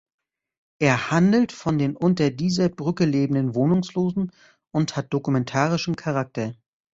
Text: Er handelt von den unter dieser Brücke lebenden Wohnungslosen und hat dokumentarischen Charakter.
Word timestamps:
Er 0.79 1.11
handelt 1.11 1.51
von 1.51 1.77
den 1.77 1.95
unter 1.95 2.31
dieser 2.31 2.69
Brücke 2.69 3.05
lebenden 3.05 3.53
Wohnungslosen 3.53 4.31
und 4.71 4.95
hat 4.95 5.13
dokumentarischen 5.13 5.95
Charakter. 5.95 6.55